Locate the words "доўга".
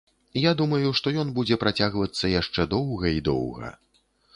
2.77-3.17, 3.33-3.77